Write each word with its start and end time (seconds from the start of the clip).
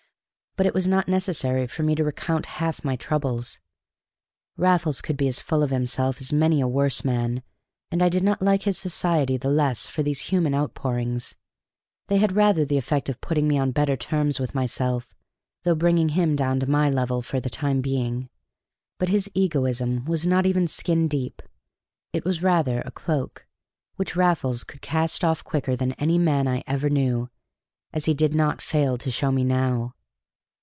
But 0.57 0.65
it 0.65 0.73
was 0.73 0.85
not 0.85 1.07
necessary 1.07 1.65
for 1.65 1.81
me 1.81 1.95
to 1.95 2.03
recount 2.03 2.45
half 2.57 2.83
my 2.83 2.97
troubles. 2.97 3.59
Raffles 4.57 4.99
could 4.99 5.15
be 5.15 5.25
as 5.29 5.39
full 5.39 5.63
of 5.63 5.69
himself 5.69 6.19
as 6.19 6.33
many 6.33 6.59
a 6.59 6.67
worse 6.67 7.05
man, 7.05 7.41
and 7.89 8.03
I 8.03 8.09
did 8.09 8.21
not 8.21 8.41
like 8.41 8.63
his 8.63 8.77
society 8.77 9.37
the 9.37 9.49
less 9.49 9.87
for 9.87 10.03
these 10.03 10.23
human 10.27 10.53
outpourings. 10.53 11.37
They 12.07 12.17
had 12.17 12.35
rather 12.35 12.65
the 12.65 12.75
effect 12.77 13.07
of 13.07 13.21
putting 13.21 13.47
me 13.47 13.57
on 13.57 13.71
better 13.71 13.95
terms 13.95 14.41
with 14.41 14.53
myself, 14.53 15.15
through 15.63 15.75
bringing 15.75 16.09
him 16.09 16.35
down 16.35 16.59
to 16.59 16.69
my 16.69 16.89
level 16.89 17.21
for 17.21 17.39
the 17.39 17.49
time 17.49 17.79
being. 17.79 18.27
But 18.99 19.07
his 19.07 19.31
egoism 19.33 20.03
was 20.03 20.27
not 20.27 20.45
even 20.45 20.67
skin 20.67 21.07
deep; 21.07 21.41
it 22.11 22.25
was 22.25 22.43
rather 22.43 22.81
a 22.81 22.91
cloak, 22.91 23.47
which 23.95 24.17
Raffles 24.17 24.65
could 24.65 24.81
cast 24.81 25.23
off 25.23 25.45
quicker 25.45 25.77
than 25.77 25.93
any 25.93 26.17
man 26.17 26.45
I 26.45 26.61
ever 26.67 26.89
knew, 26.89 27.29
as 27.93 28.03
he 28.03 28.13
did 28.13 28.35
not 28.35 28.61
fail 28.61 28.97
to 28.97 29.09
show 29.09 29.31
me 29.31 29.45
now. 29.45 29.95